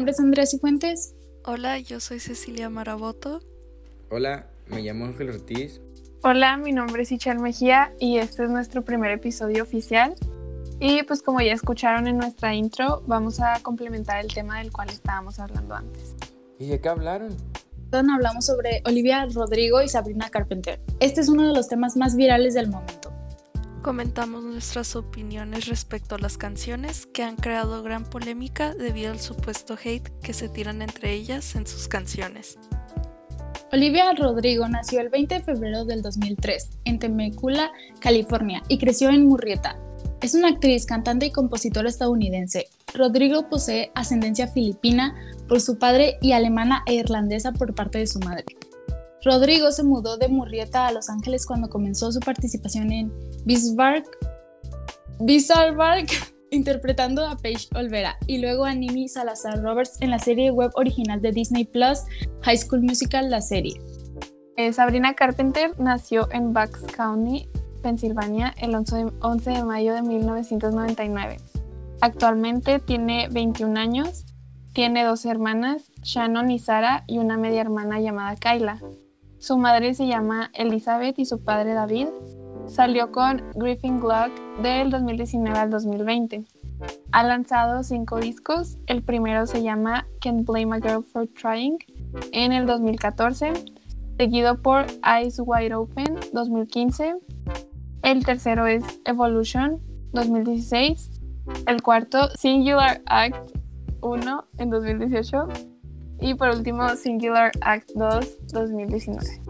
nombre 0.00 0.12
es 0.12 0.20
Andrea 0.20 0.46
Cifuentes. 0.46 1.14
Hola, 1.44 1.78
yo 1.78 2.00
soy 2.00 2.20
Cecilia 2.20 2.70
Maraboto. 2.70 3.42
Hola, 4.08 4.46
me 4.68 4.80
llamo 4.80 5.04
Ángel 5.04 5.28
Ortiz. 5.28 5.82
Hola, 6.22 6.56
mi 6.56 6.72
nombre 6.72 7.02
es 7.02 7.12
Ichal 7.12 7.38
Mejía 7.38 7.92
y 7.98 8.16
este 8.16 8.44
es 8.44 8.48
nuestro 8.48 8.82
primer 8.82 9.10
episodio 9.10 9.62
oficial. 9.62 10.14
Y 10.78 11.02
pues 11.02 11.20
como 11.20 11.42
ya 11.42 11.52
escucharon 11.52 12.06
en 12.06 12.16
nuestra 12.16 12.54
intro, 12.54 13.02
vamos 13.06 13.40
a 13.40 13.60
complementar 13.62 14.24
el 14.24 14.32
tema 14.32 14.60
del 14.60 14.72
cual 14.72 14.88
estábamos 14.88 15.38
hablando 15.38 15.74
antes. 15.74 16.14
¿Y 16.58 16.68
de 16.68 16.80
qué 16.80 16.88
hablaron? 16.88 17.36
Hablamos 17.92 18.46
sobre 18.46 18.80
Olivia 18.86 19.26
Rodrigo 19.26 19.82
y 19.82 19.90
Sabrina 19.90 20.30
Carpenter. 20.30 20.80
Este 21.00 21.20
es 21.20 21.28
uno 21.28 21.46
de 21.46 21.52
los 21.52 21.68
temas 21.68 21.98
más 21.98 22.16
virales 22.16 22.54
del 22.54 22.70
momento. 22.70 23.12
Comentamos 23.82 24.44
nuestras 24.44 24.94
opiniones 24.94 25.66
respecto 25.66 26.14
a 26.14 26.18
las 26.18 26.36
canciones 26.36 27.06
que 27.06 27.22
han 27.22 27.36
creado 27.36 27.82
gran 27.82 28.04
polémica 28.04 28.74
debido 28.74 29.10
al 29.10 29.20
supuesto 29.20 29.74
hate 29.82 30.06
que 30.22 30.34
se 30.34 30.50
tiran 30.50 30.82
entre 30.82 31.14
ellas 31.14 31.56
en 31.56 31.66
sus 31.66 31.88
canciones. 31.88 32.58
Olivia 33.72 34.12
Rodrigo 34.12 34.68
nació 34.68 35.00
el 35.00 35.08
20 35.08 35.36
de 35.36 35.42
febrero 35.42 35.86
del 35.86 36.02
2003 36.02 36.70
en 36.84 36.98
Temecula, 36.98 37.70
California, 38.00 38.62
y 38.68 38.76
creció 38.76 39.08
en 39.08 39.26
Murrieta. 39.26 39.78
Es 40.20 40.34
una 40.34 40.48
actriz, 40.48 40.84
cantante 40.84 41.24
y 41.24 41.32
compositora 41.32 41.88
estadounidense. 41.88 42.66
Rodrigo 42.92 43.48
posee 43.48 43.92
ascendencia 43.94 44.48
filipina 44.48 45.14
por 45.48 45.62
su 45.62 45.78
padre 45.78 46.18
y 46.20 46.32
alemana 46.32 46.82
e 46.86 46.94
irlandesa 46.94 47.52
por 47.52 47.74
parte 47.74 47.96
de 47.96 48.06
su 48.06 48.18
madre. 48.18 48.44
Rodrigo 49.24 49.70
se 49.70 49.82
mudó 49.82 50.16
de 50.16 50.28
Murrieta 50.28 50.86
a 50.86 50.92
Los 50.92 51.10
Ángeles 51.10 51.46
cuando 51.46 51.68
comenzó 51.68 52.10
su 52.10 52.20
participación 52.20 52.90
en 52.90 53.12
Bismarck, 53.44 54.06
Bizarre 55.20 56.06
interpretando 56.50 57.26
a 57.26 57.36
Paige 57.36 57.68
Olvera 57.74 58.16
y 58.26 58.38
luego 58.38 58.64
a 58.64 58.74
Nimi 58.74 59.08
Salazar 59.08 59.62
Roberts 59.62 60.00
en 60.00 60.10
la 60.10 60.18
serie 60.18 60.50
web 60.50 60.70
original 60.74 61.20
de 61.20 61.32
Disney 61.32 61.64
Plus, 61.64 62.00
High 62.42 62.56
School 62.56 62.82
Musical, 62.82 63.30
la 63.30 63.40
serie. 63.40 63.80
Eh, 64.56 64.72
Sabrina 64.72 65.14
Carpenter 65.14 65.78
nació 65.78 66.28
en 66.32 66.52
Bucks 66.52 66.82
County, 66.96 67.48
Pensilvania, 67.82 68.54
el 68.58 68.74
11 68.74 69.50
de, 69.50 69.64
mayo 69.64 69.94
de 69.94 70.02
1999. 70.02 71.36
Actualmente 72.00 72.78
tiene 72.78 73.28
21 73.30 73.78
años, 73.78 74.24
tiene 74.72 75.04
dos 75.04 75.24
hermanas, 75.24 75.90
Shannon 76.02 76.50
y 76.50 76.58
Sara, 76.58 77.04
y 77.06 77.18
una 77.18 77.36
media 77.36 77.60
hermana 77.60 78.00
llamada 78.00 78.36
Kyla. 78.36 78.80
Su 79.40 79.56
madre 79.56 79.94
se 79.94 80.06
llama 80.06 80.50
Elizabeth 80.52 81.18
y 81.18 81.24
su 81.24 81.42
padre 81.42 81.72
David. 81.72 82.08
Salió 82.66 83.10
con 83.10 83.42
Griffin 83.54 83.98
Gluck 83.98 84.30
del 84.60 84.90
2019 84.90 85.58
al 85.58 85.70
2020. 85.70 86.44
Ha 87.12 87.22
lanzado 87.22 87.82
cinco 87.82 88.20
discos. 88.20 88.76
El 88.86 89.02
primero 89.02 89.46
se 89.46 89.62
llama 89.62 90.06
Can't 90.20 90.46
Blame 90.46 90.76
a 90.76 90.80
Girl 90.80 91.02
for 91.02 91.26
Trying 91.26 91.78
en 92.32 92.52
el 92.52 92.66
2014, 92.66 93.54
seguido 94.18 94.60
por 94.60 94.84
Eyes 95.06 95.40
Wide 95.42 95.74
Open 95.74 96.16
2015. 96.34 97.14
El 98.02 98.26
tercero 98.26 98.66
es 98.66 98.84
Evolution 99.06 99.80
2016. 100.12 101.22
El 101.66 101.80
cuarto, 101.80 102.28
Singular 102.36 103.00
Act 103.06 103.56
1 104.02 104.44
en 104.58 104.70
2018. 104.70 105.48
Y 106.20 106.34
por 106.34 106.50
último, 106.50 106.96
Singular 106.96 107.50
Act 107.62 107.90
2 107.94 108.48
2019. 108.52 109.42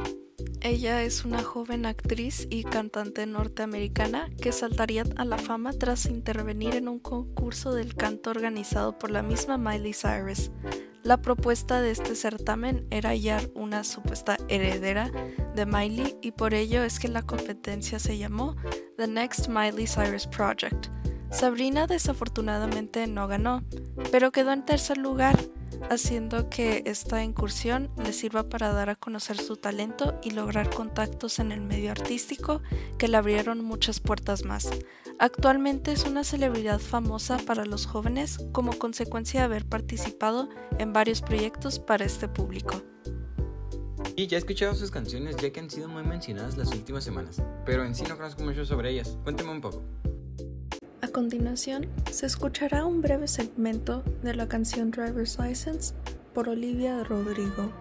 Ella 0.63 1.03
es 1.03 1.25
una 1.25 1.43
joven 1.43 1.87
actriz 1.87 2.47
y 2.51 2.65
cantante 2.65 3.27
norteamericana 3.27 4.29
que 4.43 4.53
saltaría 4.53 5.05
a 5.17 5.25
la 5.25 5.39
fama 5.39 5.73
tras 5.73 6.05
intervenir 6.05 6.75
en 6.75 6.89
un 6.89 6.99
concurso 6.99 7.73
del 7.73 7.95
canto 7.95 8.31
organizado 8.31 8.99
por 8.99 9.11
la 9.11 9.23
misma 9.23 9.57
Miley 9.57 9.95
Cyrus. 9.95 10.51
La 11.03 11.23
propuesta 11.23 11.81
de 11.81 11.93
este 11.93 12.15
certamen 12.15 12.87
era 12.91 13.09
hallar 13.09 13.51
una 13.55 13.85
supuesta 13.85 14.37
heredera 14.49 15.11
de 15.55 15.65
Miley 15.65 16.19
y 16.21 16.33
por 16.33 16.53
ello 16.53 16.85
es 16.85 16.99
que 16.99 17.09
la 17.09 17.23
competencia 17.23 17.99
se 17.99 18.19
llamó 18.19 18.55
The 18.99 19.09
Next 19.09 19.49
Miley 19.49 19.87
Cyrus 19.87 20.27
Project. 20.27 20.89
Sabrina 21.31 21.87
desafortunadamente 21.87 23.07
no 23.07 23.29
ganó, 23.29 23.65
pero 24.13 24.31
quedó 24.31 24.53
en 24.53 24.67
tercer 24.67 24.99
lugar 24.99 25.39
haciendo 25.89 26.49
que 26.51 26.83
esta 26.87 27.23
incursión 27.23 27.91
le 27.97 28.13
sirva 28.13 28.49
para 28.49 28.73
dar 28.73 28.91
a 28.91 28.97
conocer 28.97 29.37
su 29.37 29.57
talento 29.57 30.19
y 30.23 30.31
lograr 30.31 30.71
contactos 30.71 31.39
en 31.39 31.53
el 31.53 31.61
medio 31.61 31.91
artístico 31.91 32.63
que 32.99 33.09
le 33.09 33.17
abrieron 33.17 33.65
muchas 33.65 34.01
puertas 34.01 34.45
más. 34.45 34.71
Actualmente 35.19 35.93
es 35.93 36.05
una 36.05 36.25
celebridad 36.25 36.79
famosa 36.79 37.39
para 37.39 37.65
los 37.65 37.87
jóvenes 37.87 38.39
como 38.53 38.79
consecuencia 38.79 39.41
de 39.41 39.47
haber 39.47 39.67
participado 39.67 40.49
en 40.79 40.93
varios 40.93 41.21
proyectos 41.23 41.79
para 41.79 42.05
este 42.05 42.29
público. 42.29 42.83
Y 44.17 44.27
ya 44.27 44.37
he 44.37 44.41
escuchado 44.41 44.75
sus 44.75 44.91
canciones 44.91 45.37
ya 45.37 45.51
que 45.51 45.61
han 45.61 45.71
sido 45.71 45.89
muy 45.89 46.03
mencionadas 46.03 46.57
las 46.57 46.73
últimas 46.73 47.05
semanas, 47.05 47.43
pero 47.65 47.85
en 47.85 47.95
sí 47.95 48.05
no 48.09 48.17
conozco 48.17 48.43
mucho 48.43 48.65
sobre 48.65 48.91
ellas. 48.91 49.17
Cuénteme 49.25 49.51
un 49.51 49.61
poco. 49.61 49.83
A 51.11 51.13
continuación, 51.13 51.89
se 52.13 52.25
escuchará 52.25 52.87
un 52.87 53.03
breve 53.03 53.27
segmento 53.27 54.05
de 54.23 54.33
la 54.33 54.47
canción 54.47 54.93
Driver's 54.93 55.41
License 55.41 55.93
por 56.33 56.49
Olivia 56.49 57.03
Rodrigo. 57.03 57.73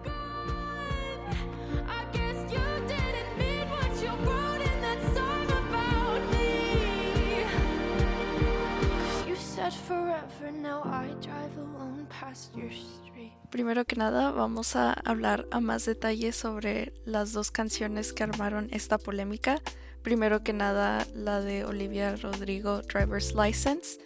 Primero 13.50 13.84
que 13.84 13.94
nada, 13.94 14.32
vamos 14.32 14.74
a 14.74 14.92
hablar 14.92 15.46
a 15.52 15.60
más 15.60 15.84
detalle 15.84 16.32
sobre 16.32 16.92
las 17.04 17.32
dos 17.32 17.52
canciones 17.52 18.12
que 18.12 18.24
armaron 18.24 18.66
esta 18.72 18.98
polémica 18.98 19.62
primero 20.02 20.42
que 20.42 20.52
nada 20.52 21.06
la 21.14 21.40
de 21.40 21.64
Olivia 21.64 22.16
Rodrigo 22.16 22.82
Driver's 22.82 23.34
License, 23.34 23.98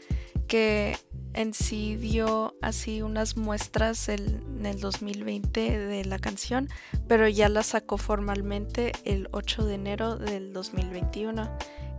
que 0.49 0.97
en 1.35 1.53
sí 1.53 1.97
dio 1.97 2.55
así 2.63 3.03
unas 3.03 3.37
muestras 3.37 4.09
en 4.09 4.65
el 4.65 4.81
2020 4.81 5.79
de 5.79 6.05
la 6.05 6.19
canción, 6.19 6.69
pero 7.09 7.29
ya 7.29 7.49
la 7.49 7.63
sacó 7.63 7.99
formalmente 7.99 8.93
el 9.05 9.29
8 9.33 9.65
de 9.65 9.75
enero 9.75 10.17
del 10.17 10.53
2021, 10.53 11.51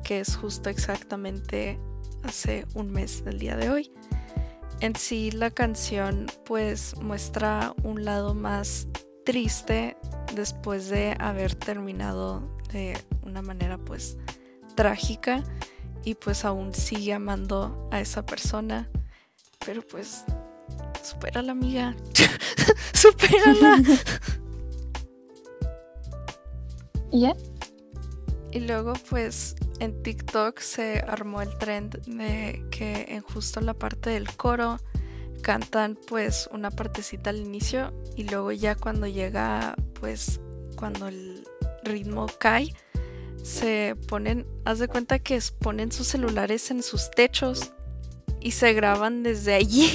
que 0.03 0.21
es 0.21 0.35
justo 0.35 0.69
exactamente 0.69 1.79
hace 2.23 2.65
un 2.73 2.91
mes 2.91 3.23
del 3.23 3.39
día 3.39 3.57
de 3.57 3.69
hoy. 3.69 3.91
En 4.79 4.95
sí 4.95 5.31
la 5.31 5.51
canción 5.51 6.27
pues 6.45 6.95
muestra 6.97 7.73
un 7.83 8.03
lado 8.05 8.33
más 8.33 8.87
triste 9.25 9.97
después 10.33 10.89
de 10.89 11.15
haber 11.19 11.55
terminado 11.55 12.57
de 12.71 12.97
una 13.35 13.41
manera 13.41 13.77
pues 13.77 14.17
trágica 14.75 15.43
y 16.05 16.15
pues 16.15 16.45
aún 16.45 16.73
sigue 16.73 17.13
amando 17.13 17.89
a 17.91 17.99
esa 17.99 18.25
persona. 18.25 18.89
Pero 19.65 19.81
pues 19.81 20.23
la 21.33 21.51
amiga. 21.51 21.95
supérala. 22.93 23.81
¿Ya? 27.11 27.35
Y 28.51 28.59
luego 28.61 28.93
pues 29.09 29.55
en 29.79 30.01
TikTok 30.01 30.59
se 30.59 30.99
armó 30.99 31.41
el 31.41 31.57
trend 31.57 31.99
de 32.05 32.65
que 32.71 33.05
en 33.09 33.21
justo 33.21 33.59
la 33.59 33.73
parte 33.73 34.11
del 34.11 34.33
coro 34.33 34.77
cantan 35.41 35.97
pues 36.07 36.47
una 36.53 36.71
partecita 36.71 37.31
al 37.31 37.37
inicio 37.37 37.93
y 38.15 38.23
luego 38.23 38.53
ya 38.53 38.75
cuando 38.75 39.07
llega 39.07 39.75
pues 39.99 40.39
cuando 40.77 41.09
el 41.09 41.45
ritmo 41.83 42.27
cae 42.39 42.73
se 43.45 43.95
ponen, 44.07 44.47
haz 44.65 44.79
de 44.79 44.87
cuenta 44.87 45.19
que 45.19 45.39
ponen 45.59 45.91
sus 45.91 46.07
celulares 46.07 46.71
en 46.71 46.81
sus 46.81 47.11
techos 47.11 47.73
y 48.41 48.51
se 48.51 48.73
graban 48.73 49.21
desde 49.21 49.53
allí. 49.53 49.93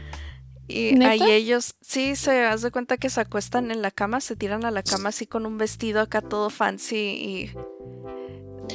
y 0.68 1.02
ahí 1.04 1.30
ellos, 1.30 1.74
sí, 1.82 2.16
se 2.16 2.46
haz 2.46 2.62
de 2.62 2.70
cuenta 2.70 2.96
que 2.96 3.10
se 3.10 3.20
acuestan 3.20 3.70
en 3.70 3.82
la 3.82 3.90
cama, 3.90 4.22
se 4.22 4.34
tiran 4.34 4.64
a 4.64 4.70
la 4.70 4.82
cama 4.82 5.10
así 5.10 5.26
con 5.26 5.44
un 5.44 5.58
vestido 5.58 6.00
acá 6.00 6.22
todo 6.22 6.48
fancy 6.48 6.96
y 6.96 7.50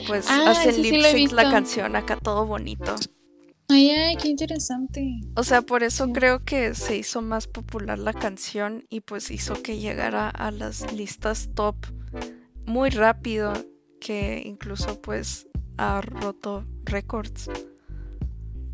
pues 0.07 0.27
ah, 0.29 0.51
hacen 0.51 0.83
lip 0.83 1.01
sync 1.01 1.31
la 1.31 1.49
canción 1.49 1.95
acá 1.95 2.15
todo 2.15 2.45
bonito. 2.45 2.95
Ay, 3.69 3.89
ay, 3.89 4.17
qué 4.17 4.27
interesante. 4.27 5.03
O 5.35 5.43
sea, 5.43 5.63
por 5.63 5.81
eso 5.81 6.11
creo 6.11 6.43
que 6.43 6.75
se 6.75 6.95
hizo 6.95 7.23
más 7.23 7.47
popular 7.47 7.97
la 7.97 8.13
canción 8.13 8.85
y 8.87 9.01
pues 9.01 9.31
hizo 9.31 9.63
que 9.63 9.79
llegara 9.79 10.29
a 10.29 10.51
las 10.51 10.93
listas 10.93 11.49
top 11.55 11.75
muy 12.67 12.91
rápido 12.91 13.53
que 13.99 14.41
incluso 14.45 15.01
pues 15.01 15.47
ha 15.77 16.01
roto 16.01 16.65
récords. 16.83 17.49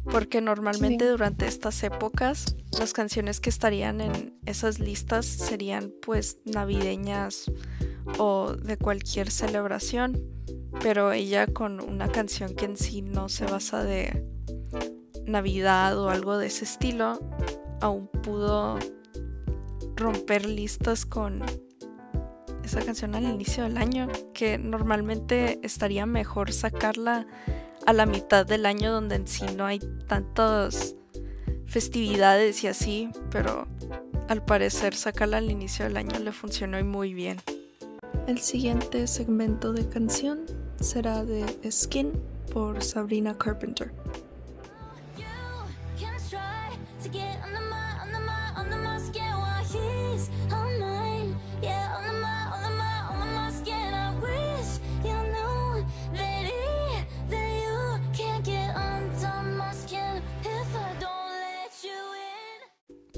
Porque 0.03 0.41
normalmente 0.41 1.07
durante 1.07 1.45
estas 1.47 1.83
épocas 1.83 2.55
las 2.79 2.93
canciones 2.93 3.39
que 3.39 3.49
estarían 3.49 4.01
en 4.01 4.39
esas 4.45 4.79
listas 4.79 5.25
serían 5.25 5.93
pues 6.01 6.39
navideñas 6.45 7.51
o 8.17 8.53
de 8.53 8.77
cualquier 8.77 9.29
celebración. 9.29 10.19
Pero 10.81 11.11
ella 11.11 11.47
con 11.47 11.79
una 11.79 12.07
canción 12.07 12.55
que 12.55 12.65
en 12.65 12.77
sí 12.77 13.01
no 13.01 13.29
se 13.29 13.45
basa 13.45 13.83
de 13.83 14.25
Navidad 15.25 15.97
o 15.99 16.09
algo 16.09 16.37
de 16.37 16.47
ese 16.47 16.65
estilo, 16.65 17.19
aún 17.79 18.07
pudo 18.07 18.79
romper 19.95 20.45
listas 20.45 21.05
con 21.05 21.43
esa 22.71 22.85
canción 22.85 23.15
al 23.15 23.25
inicio 23.25 23.63
del 23.63 23.77
año, 23.77 24.07
que 24.33 24.57
normalmente 24.57 25.59
estaría 25.61 26.05
mejor 26.05 26.53
sacarla 26.53 27.27
a 27.85 27.91
la 27.91 28.05
mitad 28.05 28.45
del 28.45 28.65
año 28.65 28.93
donde 28.93 29.15
en 29.15 29.27
sí 29.27 29.43
no 29.57 29.65
hay 29.65 29.79
tantas 30.07 30.95
festividades 31.65 32.63
y 32.63 32.67
así, 32.67 33.09
pero 33.29 33.67
al 34.29 34.45
parecer 34.45 34.95
sacarla 34.95 35.37
al 35.37 35.51
inicio 35.51 35.83
del 35.83 35.97
año 35.97 36.17
le 36.19 36.31
funcionó 36.31 36.81
muy 36.85 37.13
bien. 37.13 37.37
El 38.27 38.39
siguiente 38.39 39.05
segmento 39.07 39.73
de 39.73 39.89
canción 39.89 40.45
será 40.79 41.25
de 41.25 41.43
Skin 41.69 42.13
por 42.53 42.81
Sabrina 42.81 43.37
Carpenter. 43.37 43.91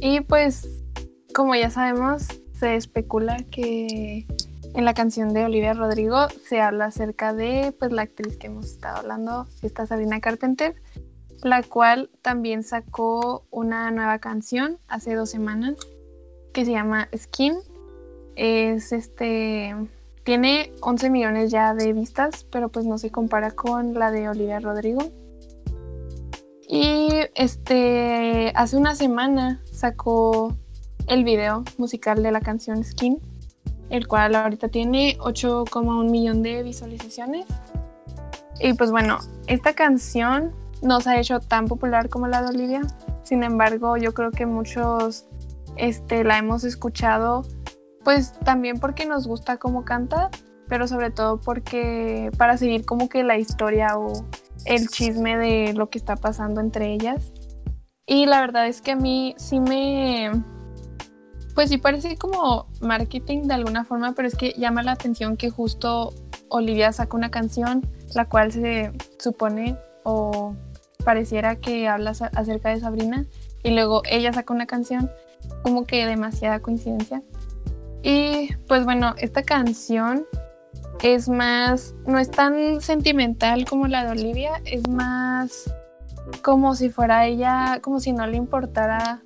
Y 0.04 0.20
pues, 0.20 0.84
como 1.34 1.56
ya 1.56 1.70
sabemos, 1.70 2.28
se 2.52 2.76
especula 2.76 3.38
que 3.50 4.28
en 4.74 4.84
la 4.84 4.94
canción 4.94 5.34
de 5.34 5.46
Olivia 5.46 5.72
Rodrigo 5.72 6.28
se 6.46 6.60
habla 6.60 6.86
acerca 6.88 7.34
de 7.34 7.74
pues, 7.80 7.94
la 7.94 8.02
actriz 8.02 8.36
que 8.36 8.48
hemos 8.48 8.66
estado 8.66 8.98
hablando, 8.98 9.48
esta 9.62 9.88
Sabrina 9.88 10.20
Carpenter, 10.20 10.76
la 11.42 11.64
cual 11.64 12.10
también 12.22 12.64
sacó 12.64 13.46
una 13.50 13.92
nueva 13.92 14.20
canción 14.20 14.78
hace 14.90 15.16
dos 15.16 15.30
semanas 15.30 15.76
que 16.52 16.66
se 16.66 16.72
llama 16.72 17.08
Skin. 17.16 17.56
Es 18.36 18.92
este. 18.92 19.74
Tiene 20.26 20.74
11 20.82 21.10
millones 21.12 21.50
ya 21.50 21.74
de 21.74 21.94
vistas, 21.94 22.46
pero 22.52 22.68
pues 22.68 22.86
no 22.86 22.98
se 22.98 23.10
compara 23.10 23.52
con 23.52 23.94
la 23.94 24.12
de 24.12 24.28
Olivia 24.28 24.60
Rodrigo. 24.60 25.23
Y 26.68 27.10
este, 27.36 28.52
hace 28.56 28.78
una 28.78 28.96
semana 28.96 29.62
sacó 29.72 30.56
el 31.08 31.24
video 31.24 31.64
musical 31.78 32.24
de 32.24 32.32
la 32.32 32.42
canción 32.42 32.84
Skin, 32.84 33.20
el 33.90 34.08
cual 34.08 34.36
ahorita 34.36 34.70
tiene 34.70 35.18
8,1 35.20 36.10
millón 36.10 36.42
de 36.42 36.64
visualizaciones. 36.64 37.46
Y 38.60 38.74
pues 38.74 38.92
bueno, 38.92 39.20
esta 39.48 39.74
canción 39.74 40.54
no 40.82 41.02
se 41.02 41.10
ha 41.10 41.20
hecho 41.20 41.40
tan 41.40 41.68
popular 41.68 42.10
como 42.10 42.28
la 42.28 42.42
de 42.42 42.50
Olivia. 42.50 42.82
Sin 43.24 43.44
embargo, 43.44 43.98
yo 43.98 44.14
creo 44.14 44.32
que 44.32 44.46
muchos 44.46 45.26
este, 45.76 46.24
la 46.24 46.38
hemos 46.38 46.64
escuchado, 46.64 47.44
pues 48.04 48.34
también 48.40 48.80
porque 48.80 49.06
nos 49.06 49.28
gusta 49.28 49.58
cómo 49.58 49.86
canta, 49.86 50.30
pero 50.68 50.88
sobre 50.88 51.12
todo 51.12 51.40
porque 51.40 52.32
para 52.38 52.58
seguir 52.58 52.86
como 52.86 53.10
que 53.10 53.24
la 53.24 53.38
historia 53.38 53.98
o 53.98 54.26
el 54.66 54.88
chisme 54.88 55.38
de 55.38 55.74
lo 55.74 55.90
que 55.90 55.98
está 55.98 56.16
pasando 56.16 56.62
entre 56.62 56.94
ellas. 56.94 57.32
Y 58.06 58.26
la 58.26 58.42
verdad 58.42 58.68
es 58.68 58.82
que 58.82 58.92
a 58.92 58.96
mí 58.96 59.36
sí 59.38 59.60
me... 59.60 60.32
Pues 61.56 61.70
sí 61.70 61.78
parece 61.78 62.18
como 62.18 62.68
marketing 62.82 63.44
de 63.44 63.54
alguna 63.54 63.86
forma, 63.86 64.14
pero 64.14 64.28
es 64.28 64.36
que 64.36 64.54
llama 64.58 64.82
la 64.82 64.94
atención 64.94 65.38
que 65.38 65.52
justo 65.52 66.14
Olivia 66.50 66.92
saca 66.92 67.16
una 67.16 67.30
canción, 67.30 67.88
la 68.16 68.28
cual 68.28 68.52
se 68.52 68.92
supone 69.20 69.78
o 70.04 70.56
pareciera 71.06 71.58
que 71.58 71.88
habla 71.88 72.12
acerca 72.12 72.70
de 72.70 72.80
Sabrina, 72.80 73.28
y 73.64 73.72
luego 73.72 74.02
ella 74.10 74.34
saca 74.34 74.54
una 74.54 74.66
canción, 74.66 75.12
como 75.64 75.86
que 75.86 76.06
demasiada 76.06 76.60
coincidencia. 76.60 77.22
Y 78.02 78.54
pues 78.68 78.84
bueno, 78.84 79.14
esta 79.18 79.44
canción 79.44 80.26
es 81.04 81.28
más, 81.28 81.96
no 82.08 82.18
es 82.18 82.32
tan 82.32 82.80
sentimental 82.80 83.66
como 83.66 83.88
la 83.88 84.06
de 84.06 84.12
Olivia, 84.12 84.62
es 84.64 84.88
más 84.88 85.72
como 86.42 86.76
si 86.76 86.90
fuera 86.90 87.28
ella, 87.28 87.80
como 87.82 88.00
si 88.00 88.14
no 88.14 88.26
le 88.26 88.38
importara 88.38 89.22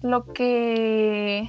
lo 0.00 0.24
que, 0.32 1.46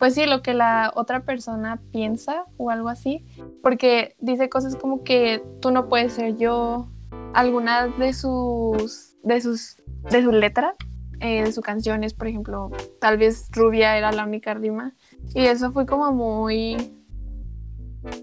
pues 0.00 0.14
sí, 0.14 0.26
lo 0.26 0.42
que 0.42 0.52
la 0.52 0.92
otra 0.96 1.24
persona 1.24 1.80
piensa 1.92 2.44
o 2.56 2.70
algo 2.70 2.88
así, 2.88 3.24
porque 3.62 4.16
dice 4.18 4.48
cosas 4.48 4.74
como 4.74 5.04
que 5.04 5.44
tú 5.60 5.70
no 5.70 5.88
puedes 5.88 6.14
ser 6.14 6.36
yo, 6.36 6.90
algunas 7.34 7.96
de 8.00 8.12
sus, 8.12 9.16
de 9.22 9.40
sus, 9.40 9.76
de 10.10 10.74
eh, 11.20 11.44
de 11.44 11.52
sus 11.52 11.62
canciones, 11.62 12.14
por 12.14 12.26
ejemplo, 12.26 12.72
tal 13.00 13.16
vez 13.16 13.46
Rubia 13.52 13.96
era 13.96 14.10
la 14.10 14.24
única 14.24 14.54
rima, 14.54 14.96
y 15.36 15.46
eso 15.46 15.70
fue 15.70 15.86
como 15.86 16.10
muy 16.10 16.98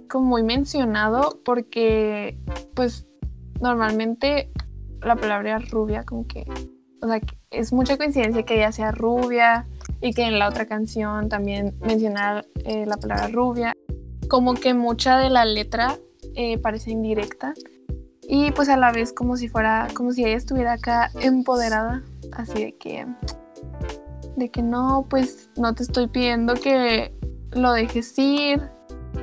como 0.09 0.25
muy 0.25 0.43
mencionado 0.43 1.39
porque 1.43 2.37
pues 2.75 3.07
normalmente 3.61 4.51
la 5.01 5.15
palabra 5.15 5.59
rubia 5.59 6.03
como 6.03 6.27
que, 6.27 6.45
o 7.01 7.07
sea, 7.07 7.21
es 7.51 7.73
mucha 7.73 7.97
coincidencia 7.97 8.43
que 8.43 8.55
ella 8.55 8.71
sea 8.71 8.91
rubia 8.91 9.67
y 10.01 10.13
que 10.13 10.23
en 10.23 10.39
la 10.39 10.47
otra 10.47 10.65
canción 10.65 11.29
también 11.29 11.75
mencionar 11.81 12.45
eh, 12.65 12.85
la 12.85 12.97
palabra 12.97 13.27
rubia. 13.27 13.73
Como 14.29 14.53
que 14.53 14.73
mucha 14.73 15.17
de 15.17 15.29
la 15.29 15.45
letra 15.45 15.97
eh, 16.35 16.57
parece 16.59 16.91
indirecta 16.91 17.53
y 18.21 18.51
pues 18.51 18.69
a 18.69 18.77
la 18.77 18.91
vez 18.91 19.11
como 19.11 19.37
si 19.37 19.49
fuera, 19.49 19.87
como 19.95 20.11
si 20.11 20.23
ella 20.23 20.37
estuviera 20.37 20.73
acá 20.73 21.09
empoderada, 21.19 22.03
así 22.33 22.65
de 22.65 22.77
que, 22.77 23.07
de 24.37 24.51
que 24.51 24.61
no, 24.61 25.07
pues 25.09 25.49
no 25.57 25.73
te 25.73 25.81
estoy 25.81 26.07
pidiendo 26.07 26.53
que 26.53 27.11
lo 27.53 27.73
dejes 27.73 28.17
ir, 28.19 28.69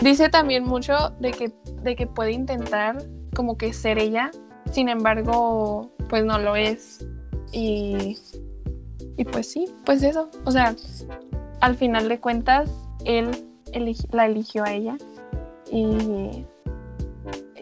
Dice 0.01 0.29
también 0.29 0.65
mucho 0.65 1.11
de 1.21 1.31
que, 1.31 1.53
de 1.83 1.97
que 1.97 2.07
puede 2.07 2.33
intentar 2.33 2.99
como 3.35 3.57
que 3.57 3.73
ser 3.73 3.99
ella, 3.99 4.31
sin 4.71 4.89
embargo, 4.89 5.91
pues 6.09 6.25
no 6.25 6.39
lo 6.39 6.57
es. 6.57 7.07
Y, 7.53 8.19
y 9.17 9.25
pues 9.25 9.51
sí, 9.51 9.67
pues 9.85 10.03
eso. 10.03 10.31
O 10.45 10.51
sea, 10.51 10.75
al 11.61 11.77
final 11.77 12.09
de 12.09 12.21
cuentas, 12.21 12.71
él 13.05 13.31
la 14.13 14.27
eligió 14.27 14.65
a 14.65 14.73
ella. 14.73 14.97
Y, 15.71 16.45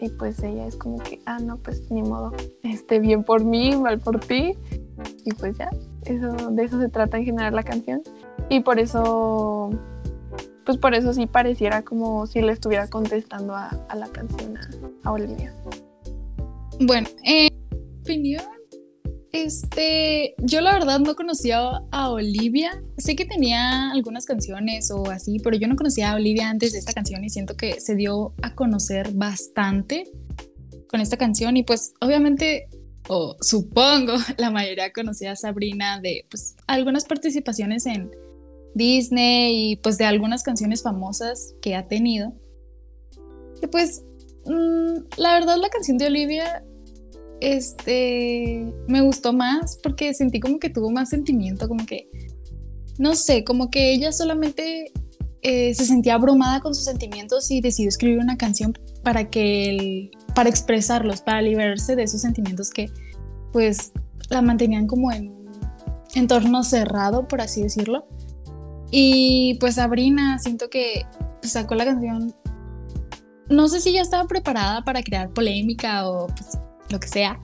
y 0.01 0.09
pues 0.17 0.41
ella 0.43 0.67
es 0.67 0.75
como 0.75 0.97
que, 0.97 1.21
ah, 1.25 1.39
no, 1.39 1.57
pues 1.57 1.89
ni 1.89 2.01
modo. 2.01 2.33
Esté 2.63 2.99
bien 2.99 3.23
por 3.23 3.43
mí, 3.43 3.75
mal 3.75 3.99
por 3.99 4.19
ti. 4.19 4.57
Y 5.23 5.33
pues 5.33 5.57
ya, 5.57 5.69
eso, 6.03 6.31
de 6.51 6.63
eso 6.63 6.79
se 6.79 6.89
trata 6.89 7.17
en 7.17 7.25
general 7.25 7.55
la 7.55 7.63
canción. 7.63 8.01
Y 8.49 8.59
por 8.59 8.79
eso 8.79 9.71
pues 10.65 10.77
por 10.77 10.95
eso 10.95 11.13
sí 11.13 11.27
pareciera 11.27 11.83
como 11.83 12.25
si 12.27 12.41
le 12.41 12.51
estuviera 12.51 12.89
contestando 12.89 13.55
a, 13.55 13.87
la 13.95 14.07
canción 14.07 14.57
a, 15.03 15.11
Olivia. 15.11 15.53
Bueno, 16.79 17.07
en 17.23 17.49
opinión, 18.01 18.43
este, 19.31 20.33
yo 20.39 20.61
la 20.61 20.73
verdad 20.73 20.99
no 20.99 21.15
conocía 21.15 21.81
a 21.91 22.09
Olivia. 22.09 22.81
Sé 22.97 23.15
que 23.15 23.25
tenía 23.25 23.91
algunas 23.91 24.25
canciones 24.25 24.91
o 24.91 25.09
así, 25.09 25.39
pero 25.39 25.55
yo 25.57 25.67
no 25.67 25.75
conocía 25.75 26.11
a 26.11 26.15
Olivia 26.15 26.49
antes 26.49 26.73
de 26.73 26.79
esta 26.79 26.93
canción 26.93 27.23
y 27.23 27.29
siento 27.29 27.55
que 27.55 27.79
se 27.79 27.95
dio 27.95 28.33
a 28.41 28.55
conocer 28.55 29.11
bastante 29.13 30.09
con 30.89 31.01
esta 31.01 31.17
canción 31.17 31.57
y 31.57 31.63
pues 31.63 31.93
obviamente 32.01 32.67
o 33.07 33.35
supongo 33.41 34.13
la 34.37 34.49
mayoría 34.51 34.91
conocía 34.91 35.33
a 35.33 35.35
Sabrina 35.35 35.99
de 35.99 36.25
pues 36.29 36.55
algunas 36.67 37.05
participaciones 37.05 37.85
en 37.85 38.09
Disney 38.75 39.71
y 39.71 39.75
pues 39.77 39.97
de 39.97 40.05
algunas 40.05 40.43
canciones 40.43 40.83
famosas 40.83 41.55
que 41.61 41.75
ha 41.75 41.87
tenido. 41.87 42.33
Pues 43.71 44.03
mm, 44.45 45.17
la 45.17 45.33
verdad 45.33 45.57
la 45.57 45.69
canción 45.69 45.97
de 45.97 46.05
Olivia 46.05 46.63
este 47.41 48.73
me 48.87 49.01
gustó 49.01 49.33
más 49.33 49.79
porque 49.81 50.13
sentí 50.13 50.39
como 50.39 50.59
que 50.59 50.69
tuvo 50.69 50.91
más 50.91 51.09
sentimiento, 51.09 51.67
como 51.67 51.85
que 51.85 52.07
no 52.97 53.15
sé, 53.15 53.43
como 53.43 53.69
que 53.71 53.91
ella 53.91 54.11
solamente 54.11 54.91
eh, 55.41 55.73
se 55.73 55.85
sentía 55.85 56.15
abrumada 56.15 56.59
con 56.59 56.73
sus 56.75 56.85
sentimientos 56.85 57.51
y 57.51 57.61
decidió 57.61 57.89
escribir 57.89 58.19
una 58.19 58.37
canción 58.37 58.73
para 59.03 59.29
que 59.29 60.11
para 60.33 60.49
expresarlos, 60.49 61.21
para 61.21 61.41
liberarse 61.41 61.95
de 61.95 62.03
esos 62.03 62.21
sentimientos 62.21 62.69
que 62.69 62.89
pues 63.53 63.93
la 64.29 64.41
mantenían 64.41 64.87
como 64.87 65.11
en 65.11 65.33
entorno 66.13 66.63
cerrado, 66.63 67.27
por 67.27 67.41
así 67.41 67.61
decirlo. 67.61 68.07
Y 68.97 69.55
pues 69.55 69.75
Sabrina, 69.75 70.39
siento 70.39 70.69
que 70.69 71.05
sacó 71.41 71.75
la 71.75 71.83
canción. 71.83 72.33
No 73.49 73.67
sé 73.67 73.81
si 73.81 73.91
ya 73.91 74.01
estaba 74.01 74.25
preparada 74.25 74.85
para 74.85 75.03
crear 75.03 75.31
polémica 75.31 76.07
o 76.07 76.27
pues, 76.27 76.57
lo 76.89 76.97
que 77.01 77.09
sea. 77.09 77.37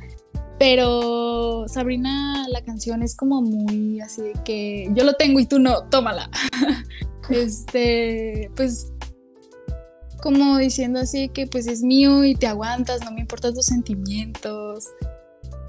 Pero 0.58 1.65
Sabrina, 1.67 2.48
la 2.48 2.63
canción 2.63 3.03
es 3.03 3.17
como 3.17 3.41
muy 3.41 4.00
así 4.00 4.22
de 4.22 4.34
que 4.46 4.89
yo 4.93 5.03
lo 5.03 5.15
tengo 5.15 5.41
y 5.41 5.46
tú 5.46 5.60
no, 5.60 5.89
tómala. 5.89 6.29
este, 7.29 8.50
pues 8.55 8.93
como 10.22 10.58
diciendo 10.58 11.01
así 11.01 11.27
que 11.27 11.48
pues 11.48 11.67
es 11.67 11.84
mío 11.84 12.24
y 12.24 12.34
te 12.34 12.48
aguantas, 12.48 13.03
no 13.03 13.12
me 13.12 13.20
importan 13.20 13.53
tus 13.53 13.65
sentimientos. 13.65 14.86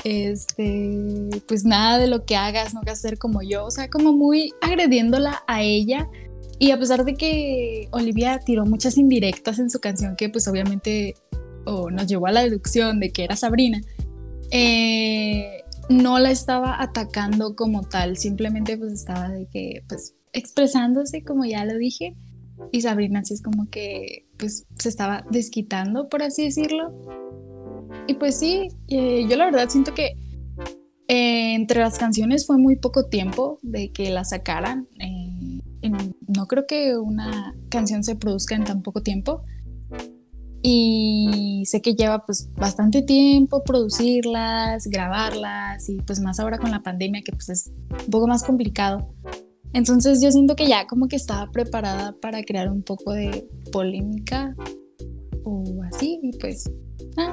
Este, 0.04 1.28
pues 1.46 1.64
nada 1.64 1.98
de 1.98 2.06
lo 2.06 2.24
que 2.24 2.36
hagas, 2.36 2.74
no 2.74 2.80
a 2.86 2.94
ser 2.96 3.18
como 3.18 3.42
yo, 3.42 3.64
o 3.64 3.70
sea, 3.70 3.88
como 3.88 4.12
muy 4.12 4.52
agrediéndola 4.60 5.42
a 5.46 5.62
ella. 5.62 6.08
Y 6.58 6.70
a 6.70 6.78
pesar 6.78 7.04
de 7.04 7.14
que 7.14 7.88
Olivia 7.90 8.38
tiró 8.38 8.64
muchas 8.64 8.96
indirectas 8.96 9.58
en 9.58 9.70
su 9.70 9.80
canción, 9.80 10.16
que 10.16 10.28
pues 10.28 10.46
obviamente 10.48 11.14
nos 11.64 12.06
llevó 12.06 12.26
a 12.26 12.32
la 12.32 12.42
deducción 12.42 13.00
de 13.00 13.10
que 13.10 13.24
era 13.24 13.36
Sabrina, 13.36 13.80
eh, 14.50 15.62
no 15.88 16.18
la 16.18 16.30
estaba 16.30 16.80
atacando 16.82 17.56
como 17.56 17.82
tal, 17.82 18.16
simplemente 18.16 18.76
pues 18.76 18.92
estaba 18.92 19.28
de 19.28 19.46
que, 19.46 19.82
pues, 19.88 20.14
expresándose, 20.32 21.24
como 21.24 21.44
ya 21.44 21.64
lo 21.64 21.76
dije, 21.76 22.16
y 22.70 22.82
Sabrina 22.82 23.20
así 23.20 23.34
es 23.34 23.42
como 23.42 23.68
que, 23.70 24.26
pues, 24.38 24.66
se 24.78 24.88
estaba 24.88 25.24
desquitando, 25.30 26.08
por 26.08 26.22
así 26.22 26.44
decirlo. 26.44 26.92
Y 28.06 28.14
pues 28.14 28.38
sí, 28.38 28.68
eh, 28.88 29.26
yo 29.28 29.36
la 29.36 29.46
verdad 29.46 29.68
siento 29.68 29.94
que 29.94 30.16
eh, 31.08 31.54
entre 31.54 31.80
las 31.80 31.98
canciones 31.98 32.46
fue 32.46 32.58
muy 32.58 32.76
poco 32.76 33.06
tiempo 33.06 33.58
de 33.62 33.92
que 33.92 34.10
la 34.10 34.24
sacaran. 34.24 34.88
no 36.28 36.46
creo 36.46 36.66
que 36.66 36.96
una 36.96 37.54
canción 37.68 38.04
se 38.04 38.16
produzca 38.16 38.54
en 38.54 38.64
tan 38.64 38.82
poco 38.82 39.02
tiempo 39.02 39.42
y 40.62 41.64
sé 41.66 41.82
que 41.82 41.94
lleva 41.94 42.24
pues 42.24 42.48
bastante 42.54 43.02
tiempo 43.02 43.64
producirlas, 43.64 44.86
grabarlas 44.86 45.88
y 45.88 45.96
pues 45.96 46.20
más 46.20 46.38
ahora 46.38 46.58
con 46.58 46.70
la 46.70 46.82
pandemia 46.82 47.22
que 47.22 47.32
pues 47.32 47.48
es 47.48 47.72
un 47.90 48.10
poco 48.10 48.28
más 48.28 48.44
complicado. 48.44 49.12
Entonces 49.72 50.20
yo 50.22 50.30
siento 50.30 50.54
que 50.54 50.68
ya 50.68 50.86
como 50.86 51.08
que 51.08 51.16
estaba 51.16 51.50
preparada 51.50 52.14
para 52.20 52.42
crear 52.44 52.70
un 52.70 52.82
poco 52.82 53.12
de 53.12 53.48
polémica 53.72 54.54
o 55.44 55.64
así 55.82 56.20
y 56.22 56.38
pues 56.38 56.70
ah. 57.16 57.32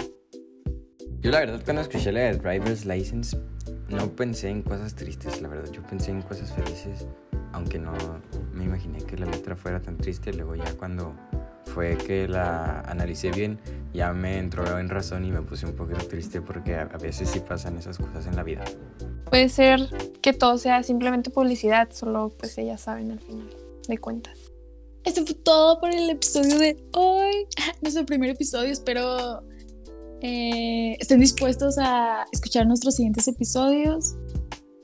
Yo 1.22 1.32
la 1.32 1.40
verdad 1.42 1.62
cuando 1.66 1.82
escuché 1.82 2.14
la 2.14 2.22
de 2.22 2.38
Driver's 2.38 2.86
License 2.86 3.38
no 3.90 4.10
pensé 4.16 4.50
en 4.50 4.62
cosas 4.62 4.96
tristes, 4.96 5.42
la 5.42 5.50
verdad 5.50 5.70
yo 5.70 5.82
pensé 5.84 6.12
en 6.12 6.22
cosas 6.22 6.54
felices, 6.54 7.08
aunque 7.52 7.78
no 7.78 7.92
me 8.54 8.64
imaginé 8.64 9.00
que 9.00 9.18
la 9.18 9.26
letra 9.26 9.58
fuera 9.58 9.82
tan 9.82 9.98
triste, 9.98 10.32
luego 10.32 10.56
ya 10.56 10.72
cuando 10.78 11.14
fue 11.66 11.98
que 11.98 12.26
la 12.30 12.80
analicé 12.82 13.32
bien, 13.32 13.60
ya 13.94 14.14
me 14.14 14.38
entró 14.38 14.80
en 14.80 14.88
razón 14.88 15.26
y 15.26 15.32
me 15.32 15.42
puse 15.42 15.66
un 15.66 15.74
poquito 15.74 16.08
triste 16.08 16.40
porque 16.42 16.76
a, 16.76 16.86
veces 16.86 17.30
sí 17.30 17.42
pasan 17.42 17.78
esas 17.78 17.98
cosas 17.98 18.26
en 18.26 18.38
la 18.38 18.44
vida. 18.44 18.64
Puede 19.26 19.50
ser 19.50 19.90
que 20.22 20.32
todo 20.32 20.58
sea 20.58 20.84
simplemente 20.84 21.32
publicidad, 21.32 21.90
solo 21.92 22.30
pues 22.30 22.58
ellas 22.58 22.80
saben 22.80 23.12
al 23.12 23.20
final 23.20 23.50
de 23.90 23.98
cuentas. 23.98 24.40
Esto 25.04 25.26
fue 25.26 25.36
todo 25.36 25.82
por 25.82 25.94
el 25.94 26.10
episodio 26.10 26.58
de 26.60 26.78
hoy. 26.94 27.46
Nuestro 27.82 28.06
primer 28.06 28.30
episodio. 28.30 28.72
Espero 28.72 29.44
eh, 30.22 30.98
estén 31.00 31.20
dispuestos 31.20 31.78
a 31.78 32.26
escuchar 32.32 32.68
nuestros 32.68 32.96
siguientes 32.96 33.28
episodios. 33.28 34.16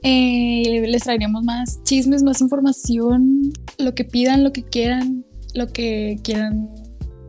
Eh, 0.03 0.85
les 0.87 1.03
traeremos 1.03 1.43
más 1.43 1.81
chismes, 1.83 2.23
más 2.23 2.39
información, 2.41 3.51
lo 3.77 3.95
que 3.95 4.05
pidan, 4.05 4.43
lo 4.43 4.53
que 4.53 4.63
quieran 4.63 5.25
lo 5.55 5.67
que 5.67 6.19
quieran. 6.21 6.69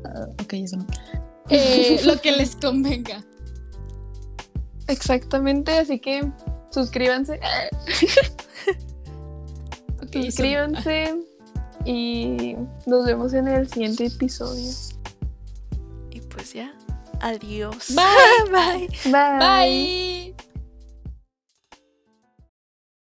Ah, 0.05 0.27
ok, 0.43 0.53
eso 0.55 0.77
no. 0.77 0.87
Eh, 1.49 2.01
lo 2.05 2.21
que 2.21 2.33
les 2.33 2.57
convenga. 2.57 3.25
Exactamente, 4.89 5.73
así 5.79 5.99
que 5.99 6.31
suscríbanse. 6.71 7.41
suscríbanse 10.13 11.15
y 11.85 12.57
nos 12.87 13.07
vemos 13.07 13.33
en 13.33 13.49
el 13.49 13.69
siguiente 13.69 14.07
episodio. 14.07 14.71
Adiós. 17.21 17.91
Bye. 17.95 18.51
Bye. 18.51 18.89
Bye. 19.11 19.39
Bye. 19.39 20.16